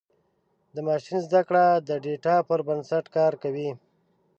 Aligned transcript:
د 0.75 0.75
ماشین 0.87 1.19
زدهکړه 1.25 1.63
د 1.87 1.89
ډیټا 2.03 2.37
پر 2.47 2.59
بنسټ 2.67 3.05
کار 3.15 3.33
کوي. 3.43 3.69